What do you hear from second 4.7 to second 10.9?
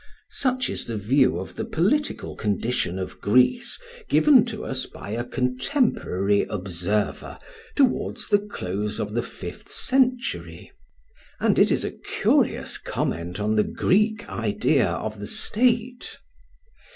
by a contemporary observer towards the close of the fifth century,